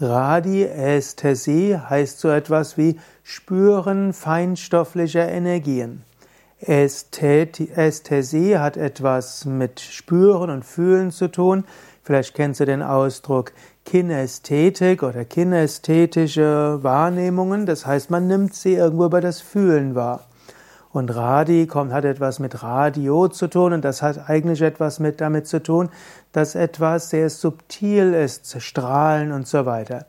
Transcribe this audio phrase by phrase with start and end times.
[0.00, 6.02] Radiästhesie heißt so etwas wie Spüren feinstofflicher Energien.
[6.60, 11.64] Ästhesie hat etwas mit Spüren und Fühlen zu tun.
[12.02, 13.52] Vielleicht kennst du den Ausdruck
[13.84, 17.66] Kinästhetik oder kinästhetische Wahrnehmungen.
[17.66, 20.26] Das heißt, man nimmt sie irgendwo über das Fühlen wahr.
[20.92, 25.22] Und Radi kommt, hat etwas mit Radio zu tun und das hat eigentlich etwas mit
[25.22, 25.88] damit zu tun,
[26.32, 30.04] dass etwas sehr subtil ist, Strahlen und so weiter.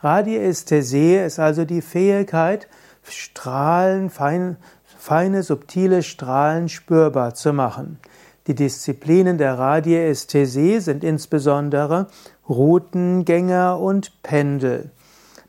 [0.00, 2.68] Radiästhesie ist also die Fähigkeit,
[3.04, 4.56] Strahlen, fein,
[4.98, 7.98] feine, subtile Strahlen spürbar zu machen.
[8.46, 12.08] Die Disziplinen der Radiästhesie sind insbesondere
[12.48, 14.90] Routengänger und Pendel.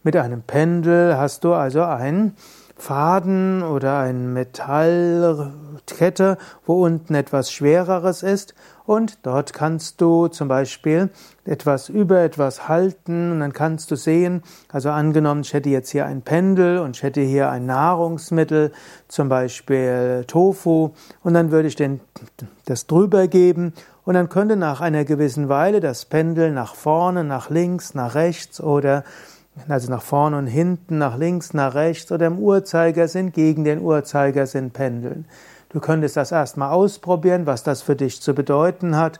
[0.04, 2.36] Mit einem Pendel hast du also ein
[2.78, 8.54] Faden oder eine Metallkette, wo unten etwas Schwereres ist.
[8.86, 11.10] Und dort kannst du zum Beispiel
[11.46, 16.06] etwas über etwas halten und dann kannst du sehen, also angenommen, ich hätte jetzt hier
[16.06, 18.72] ein Pendel und ich hätte hier ein Nahrungsmittel,
[19.08, 20.92] zum Beispiel Tofu
[21.24, 22.02] und dann würde ich den,
[22.66, 23.74] das drüber geben.
[24.04, 28.62] Und dann könnte nach einer gewissen Weile das Pendel nach vorne, nach links, nach rechts
[28.62, 29.04] oder
[29.68, 34.72] also nach vorne und hinten, nach links, nach rechts oder im Uhrzeigersinn gegen den Uhrzeigersinn
[34.72, 35.26] pendeln.
[35.70, 39.20] Du könntest das erstmal ausprobieren, was das für dich zu bedeuten hat.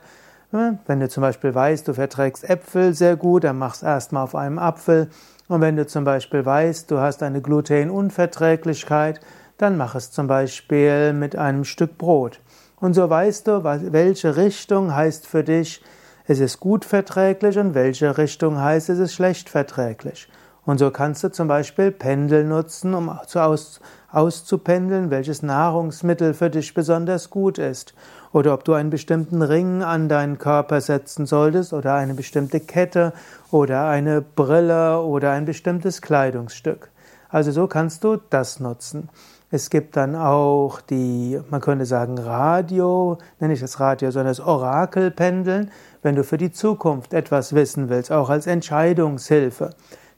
[0.50, 4.58] Wenn du zum Beispiel weißt, du verträgst Äpfel sehr gut, dann machst erstmal auf einem
[4.58, 5.08] Apfel.
[5.48, 9.20] Und wenn du zum Beispiel weißt, du hast eine Glutenunverträglichkeit,
[9.58, 12.40] dann mach es zum Beispiel mit einem Stück Brot.
[12.78, 15.82] Und so weißt du, welche Richtung heißt für dich,
[16.26, 20.28] es ist gut verträglich und welche Richtung heißt, es ist schlecht verträglich.
[20.64, 26.50] Und so kannst du zum Beispiel Pendel nutzen, um zu aus, auszupendeln, welches Nahrungsmittel für
[26.50, 27.94] dich besonders gut ist.
[28.32, 33.12] Oder ob du einen bestimmten Ring an deinen Körper setzen solltest oder eine bestimmte Kette
[33.52, 36.90] oder eine Brille oder ein bestimmtes Kleidungsstück.
[37.28, 39.08] Also so kannst du das nutzen.
[39.48, 44.40] Es gibt dann auch die, man könnte sagen Radio, nenne ich das Radio, sondern das
[44.40, 45.70] Orakelpendeln,
[46.06, 49.70] wenn du für die Zukunft etwas wissen willst, auch als Entscheidungshilfe.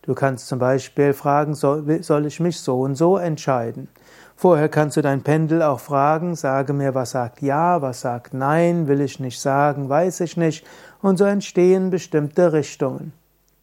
[0.03, 3.89] Du kannst zum Beispiel fragen, soll, ich mich so und so entscheiden?
[4.37, 8.87] Vorher kannst du dein Pendel auch fragen, sage mir, was sagt ja, was sagt nein,
[8.87, 10.67] will ich nicht sagen, weiß ich nicht.
[11.01, 13.15] Und so entstehen bestimmte Richtungen.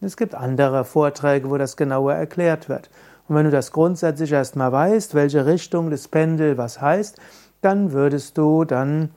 [0.02, 2.90] Es gibt andere Vorträge, wo das genauer erklärt wird.
[3.28, 7.18] Und wenn du das grundsätzlich erstmal weißt, welche Richtung des Pendel was heißt,
[7.62, 9.12] dann würdest du dann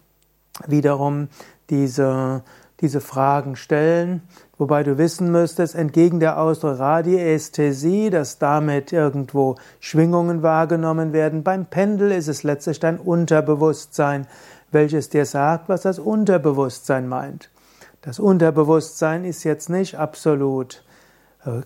[0.67, 1.29] wiederum
[1.71, 2.43] diese,
[2.81, 4.23] diese Fragen stellen,
[4.57, 11.43] wobei du wissen müsstest, entgegen der Ausdruck Radiästhesie, dass damit irgendwo Schwingungen wahrgenommen werden.
[11.43, 14.27] Beim Pendel ist es letztlich dein Unterbewusstsein,
[14.71, 17.51] welches dir sagt, was das Unterbewusstsein meint.
[18.03, 20.85] Das Unterbewusstsein ist jetzt nicht absolut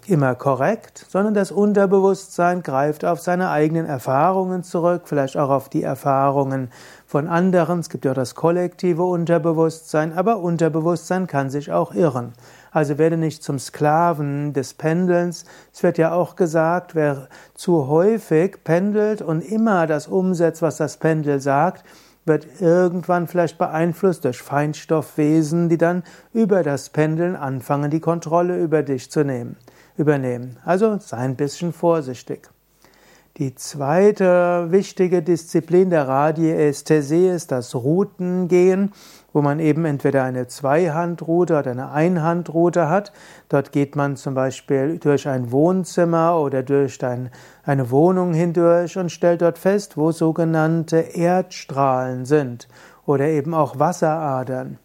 [0.06, 5.82] immer korrekt, sondern das Unterbewusstsein greift auf seine eigenen Erfahrungen zurück, vielleicht auch auf die
[5.82, 6.70] Erfahrungen
[7.06, 7.80] von anderen.
[7.80, 12.32] Es gibt ja auch das kollektive Unterbewusstsein, aber Unterbewusstsein kann sich auch irren.
[12.70, 15.44] Also werde nicht zum Sklaven des Pendelns.
[15.72, 20.96] Es wird ja auch gesagt, wer zu häufig pendelt und immer das umsetzt, was das
[20.96, 21.84] Pendel sagt,
[22.24, 28.82] wird irgendwann vielleicht beeinflusst durch Feinstoffwesen, die dann über das Pendeln anfangen, die Kontrolle über
[28.82, 29.56] dich zu nehmen,
[29.96, 30.58] übernehmen.
[30.64, 32.48] Also sei ein bisschen vorsichtig.
[33.38, 38.92] Die zweite wichtige Disziplin der Radiästhesie ist das Routengehen,
[39.32, 43.10] wo man eben entweder eine Zweihandroute oder eine Einhandroute hat.
[43.48, 49.40] Dort geht man zum Beispiel durch ein Wohnzimmer oder durch eine Wohnung hindurch und stellt
[49.40, 52.68] dort fest, wo sogenannte Erdstrahlen sind
[53.06, 54.78] oder eben auch Wasseradern.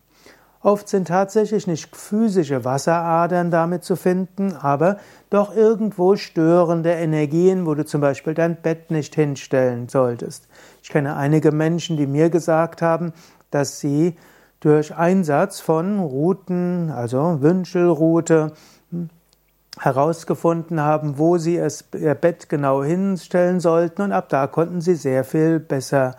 [0.62, 4.98] Oft sind tatsächlich nicht physische Wasseradern damit zu finden, aber
[5.30, 10.48] doch irgendwo störende Energien, wo du zum Beispiel dein Bett nicht hinstellen solltest.
[10.82, 13.14] Ich kenne einige Menschen, die mir gesagt haben,
[13.52, 14.16] dass sie
[14.60, 18.54] durch Einsatz von Routen, also Wünschelroute,
[18.90, 19.10] hm,
[19.80, 24.96] herausgefunden haben, wo sie es, ihr Bett genau hinstellen sollten und ab da konnten sie
[24.96, 26.16] sehr viel besser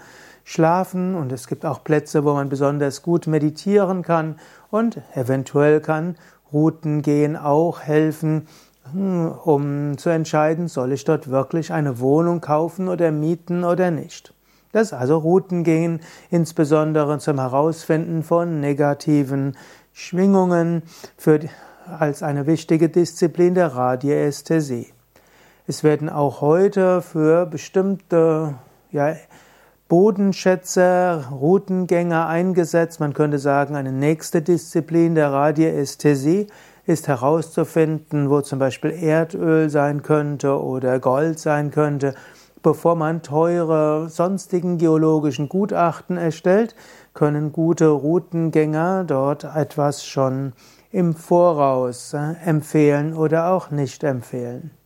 [0.48, 4.36] schlafen und es gibt auch Plätze, wo man besonders gut meditieren kann
[4.70, 6.16] und eventuell kann
[6.50, 8.48] Routen gehen auch helfen,
[8.90, 14.32] hm, um zu entscheiden, soll ich dort wirklich eine Wohnung kaufen oder mieten oder nicht.
[14.72, 16.00] Das also Routen gehen,
[16.30, 19.54] insbesondere zum Herausfinden von negativen
[19.92, 20.82] Schwingungen
[21.18, 21.40] für,
[21.98, 24.94] als eine wichtige Disziplin der Radiästhesie.
[25.66, 28.54] Es werden auch heute für bestimmte
[28.90, 29.14] ja,
[29.88, 33.00] Bodenschätzer, Routengänger eingesetzt.
[33.00, 36.48] Man könnte sagen, eine nächste Disziplin der Radiästhesie
[36.84, 42.14] ist herauszufinden, wo zum Beispiel Erdöl sein könnte oder Gold sein könnte,
[42.62, 46.74] bevor man teure sonstigen geologischen Gutachten erstellt,
[47.14, 50.52] können gute Routengänger dort etwas schon
[50.90, 54.77] im Voraus äh, empfehlen oder auch nicht empfehlen.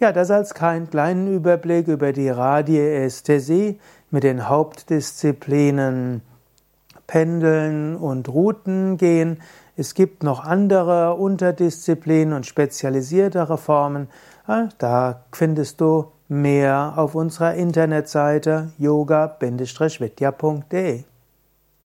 [0.00, 3.80] Ja, das als keinen kleinen Überblick über die Radiästhesie
[4.10, 6.22] mit den Hauptdisziplinen
[7.08, 9.42] Pendeln und Routen gehen.
[9.76, 14.06] Es gibt noch andere Unterdisziplinen und spezialisiertere Formen.
[14.78, 21.02] Da findest du mehr auf unserer Internetseite yoga-vidya.de.